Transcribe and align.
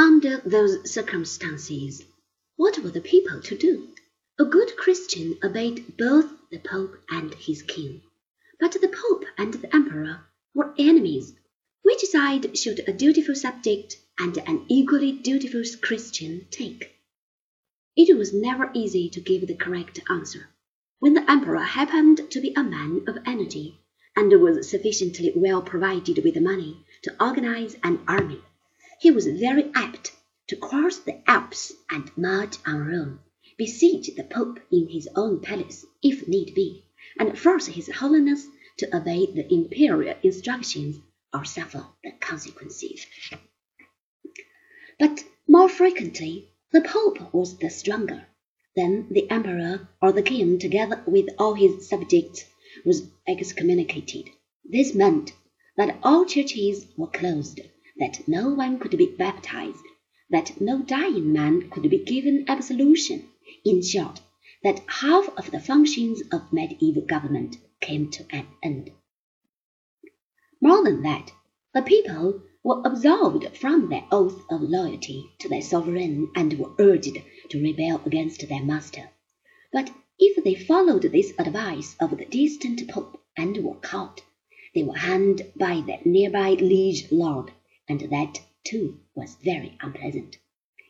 Under 0.00 0.36
those 0.46 0.88
circumstances, 0.88 2.04
what 2.54 2.78
were 2.78 2.90
the 2.90 3.00
people 3.00 3.40
to 3.40 3.58
do? 3.58 3.88
A 4.38 4.44
good 4.44 4.76
Christian 4.76 5.36
obeyed 5.42 5.96
both 5.96 6.30
the 6.52 6.60
Pope 6.60 7.02
and 7.10 7.34
his 7.34 7.62
king. 7.62 8.02
But 8.60 8.80
the 8.80 8.86
Pope 8.86 9.24
and 9.36 9.54
the 9.54 9.74
Emperor 9.74 10.20
were 10.54 10.72
enemies. 10.78 11.34
Which 11.82 12.04
side 12.04 12.56
should 12.56 12.88
a 12.88 12.92
dutiful 12.92 13.34
subject 13.34 13.96
and 14.20 14.38
an 14.38 14.66
equally 14.68 15.10
dutiful 15.10 15.64
Christian 15.82 16.46
take? 16.52 16.94
It 17.96 18.16
was 18.16 18.32
never 18.32 18.70
easy 18.74 19.10
to 19.10 19.20
give 19.20 19.48
the 19.48 19.56
correct 19.56 19.98
answer. 20.08 20.48
When 21.00 21.14
the 21.14 21.28
Emperor 21.28 21.58
happened 21.58 22.30
to 22.30 22.40
be 22.40 22.54
a 22.54 22.62
man 22.62 23.02
of 23.08 23.18
energy, 23.26 23.80
and 24.14 24.30
was 24.40 24.70
sufficiently 24.70 25.32
well 25.34 25.60
provided 25.60 26.22
with 26.22 26.40
money 26.40 26.84
to 27.02 27.20
organize 27.20 27.74
an 27.82 28.04
army, 28.06 28.40
he 29.00 29.12
was 29.12 29.28
very 29.28 29.70
apt 29.76 30.10
to 30.48 30.56
cross 30.56 30.98
the 30.98 31.22
Alps 31.30 31.72
and 31.88 32.10
march 32.16 32.56
on 32.66 32.84
Rome, 32.84 33.20
besiege 33.56 34.12
the 34.16 34.24
Pope 34.24 34.58
in 34.72 34.88
his 34.88 35.08
own 35.14 35.40
palace, 35.40 35.86
if 36.02 36.26
need 36.26 36.52
be, 36.52 36.82
and 37.16 37.38
force 37.38 37.66
his 37.66 37.88
Holiness 37.88 38.44
to 38.78 38.96
obey 38.96 39.26
the 39.26 39.46
imperial 39.54 40.16
instructions 40.24 40.96
or 41.32 41.44
suffer 41.44 41.86
the 42.02 42.10
consequences. 42.18 43.06
But 44.98 45.22
more 45.46 45.68
frequently 45.68 46.48
the 46.72 46.80
Pope 46.80 47.32
was 47.32 47.56
the 47.56 47.70
stronger. 47.70 48.26
Then 48.74 49.06
the 49.12 49.30
Emperor 49.30 49.88
or 50.02 50.10
the 50.10 50.22
King, 50.22 50.58
together 50.58 51.04
with 51.06 51.28
all 51.38 51.54
his 51.54 51.88
subjects, 51.88 52.44
was 52.84 53.08
excommunicated. 53.28 54.28
This 54.64 54.92
meant 54.92 55.32
that 55.76 55.98
all 56.02 56.24
churches 56.24 56.86
were 56.96 57.06
closed 57.06 57.60
that 57.98 58.28
no 58.28 58.48
one 58.50 58.78
could 58.78 58.96
be 58.96 59.06
baptized, 59.06 59.84
that 60.30 60.60
no 60.60 60.80
dying 60.82 61.32
man 61.32 61.68
could 61.68 61.90
be 61.90 62.04
given 62.04 62.44
absolution, 62.46 63.28
in 63.64 63.82
short, 63.82 64.20
that 64.62 64.80
half 64.86 65.28
of 65.36 65.50
the 65.50 65.58
functions 65.58 66.22
of 66.30 66.52
medieval 66.52 67.02
government 67.02 67.56
came 67.80 68.08
to 68.10 68.24
an 68.30 68.46
end. 68.62 68.90
More 70.60 70.84
than 70.84 71.02
that, 71.02 71.32
the 71.74 71.82
people 71.82 72.40
were 72.62 72.82
absolved 72.84 73.56
from 73.56 73.88
their 73.88 74.04
oath 74.12 74.44
of 74.50 74.62
loyalty 74.62 75.30
to 75.38 75.48
their 75.48 75.62
sovereign 75.62 76.30
and 76.36 76.58
were 76.58 76.74
urged 76.78 77.16
to 77.50 77.62
rebel 77.62 78.00
against 78.04 78.48
their 78.48 78.62
master. 78.64 79.10
But 79.72 79.90
if 80.18 80.42
they 80.44 80.54
followed 80.54 81.02
this 81.02 81.32
advice 81.38 81.96
of 82.00 82.16
the 82.16 82.24
distant 82.24 82.88
pope 82.88 83.20
and 83.36 83.56
were 83.58 83.76
caught, 83.76 84.22
they 84.74 84.82
were 84.82 84.96
hanged 84.96 85.42
by 85.56 85.82
their 85.86 86.00
nearby 86.04 86.50
liege 86.50 87.10
lord 87.10 87.52
and 87.88 88.00
that, 88.10 88.40
too, 88.64 89.00
was 89.14 89.36
very 89.42 89.76
unpleasant. 89.80 90.36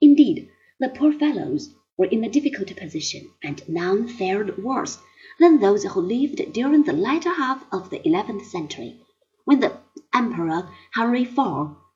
Indeed, 0.00 0.48
the 0.78 0.88
poor 0.88 1.12
fellows 1.12 1.74
were 1.96 2.06
in 2.06 2.24
a 2.24 2.30
difficult 2.30 2.74
position, 2.76 3.30
and 3.42 3.62
none 3.68 4.08
fared 4.08 4.62
worse 4.62 4.98
than 5.38 5.60
those 5.60 5.84
who 5.84 6.00
lived 6.00 6.52
during 6.52 6.82
the 6.82 6.92
latter 6.92 7.34
half 7.34 7.64
of 7.70 7.90
the 7.90 8.06
eleventh 8.08 8.46
century, 8.46 8.98
when 9.44 9.60
the 9.60 9.76
Emperor 10.12 10.68
Henry 10.92 11.22
IV 11.22 11.38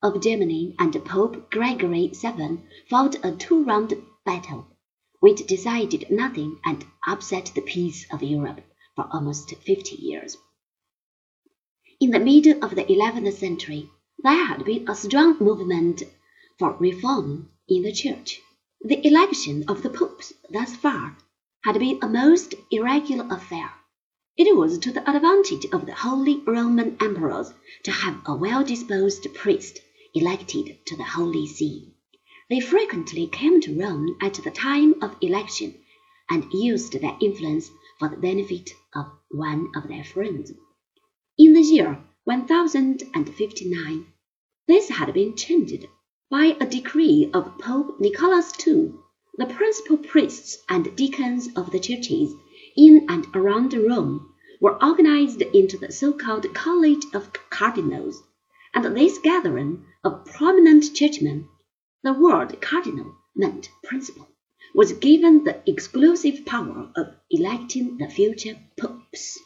of 0.03 0.21
Germany 0.21 0.75
and 0.79 0.93
Pope 1.05 1.51
Gregory 1.51 2.09
VII 2.09 2.59
fought 2.89 3.17
a 3.25 3.33
two-round 3.33 3.95
battle, 4.25 4.67
which 5.21 5.47
decided 5.47 6.11
nothing 6.11 6.59
and 6.65 6.85
upset 7.07 7.51
the 7.55 7.63
peace 7.63 8.07
of 8.13 8.23
Europe 8.23 8.61
for 8.95 9.09
almost 9.11 9.55
fifty 9.57 9.97
years. 9.97 10.37
In 11.99 12.11
the 12.11 12.21
middle 12.21 12.63
of 12.63 12.75
the 12.75 12.91
eleventh 12.93 13.39
century, 13.39 13.89
there 14.25 14.47
had 14.47 14.65
been 14.65 14.89
a 14.89 14.95
strong 14.95 15.37
movement 15.39 16.03
for 16.59 16.73
reform 16.81 17.51
in 17.69 17.83
the 17.83 17.93
Church. 17.93 18.41
The 18.81 19.07
election 19.07 19.65
of 19.69 19.83
the 19.83 19.91
popes 19.91 20.33
thus 20.51 20.75
far 20.75 21.19
had 21.63 21.79
been 21.79 21.99
a 22.01 22.09
most 22.09 22.55
irregular 22.71 23.27
affair. 23.31 23.71
It 24.39 24.57
was 24.57 24.79
to 24.79 24.93
the 24.93 25.07
advantage 25.09 25.67
of 25.73 25.85
the 25.85 25.93
Holy 25.95 26.41
Roman 26.47 26.97
Emperors 27.03 27.53
to 27.83 27.91
have 27.91 28.19
a 28.25 28.35
well-disposed 28.35 29.27
priest 29.35 29.81
elected 30.15 30.79
to 30.87 30.97
the 30.97 31.05
Holy 31.05 31.47
See. 31.47 31.93
They 32.49 32.61
frequently 32.61 33.27
came 33.27 33.61
to 33.61 33.79
Rome 33.79 34.17
at 34.23 34.35
the 34.35 34.51
time 34.51 35.03
of 35.03 35.17
election 35.21 35.75
and 36.31 36.51
used 36.51 36.99
their 36.99 37.17
influence 37.21 37.71
for 37.99 38.09
the 38.09 38.17
benefit 38.17 38.71
of 38.95 39.05
one 39.31 39.71
of 39.77 39.87
their 39.89 40.05
friends. 40.05 40.51
In 41.37 41.53
the 41.53 41.61
year 41.61 42.03
1059, 42.25 44.07
this 44.67 44.89
had 44.89 45.13
been 45.13 45.37
changed 45.37 45.87
by 46.31 46.57
a 46.59 46.67
decree 46.67 47.31
of 47.35 47.59
Pope 47.59 48.01
Nicholas 48.01 48.53
II. 48.67 48.95
The 49.37 49.47
principal 49.47 49.99
priests 49.99 50.57
and 50.69 50.97
deacons 50.97 51.49
of 51.55 51.71
the 51.71 51.79
churches 51.79 52.33
in 52.77 53.07
and 53.09 53.27
around 53.35 53.75
Rome 53.75 54.33
were 54.61 54.83
organized 54.83 55.43
into 55.43 55.77
the 55.77 55.93
so-called 55.93 56.55
College 56.55 57.05
of 57.13 57.31
Cardinals, 57.51 58.23
and 58.73 58.97
this 58.97 59.19
gathering 59.19 59.85
of 60.03 60.25
prominent 60.25 60.95
churchmen, 60.95 61.49
the 62.03 62.15
word 62.15 62.61
cardinal 62.63 63.15
meant 63.37 63.69
principal, 63.83 64.29
was 64.75 64.93
given 64.95 65.45
the 65.45 65.61
exclusive 65.69 66.47
power 66.47 66.91
of 66.97 67.15
electing 67.31 67.99
the 67.99 68.09
future 68.09 68.57
popes. 68.79 69.39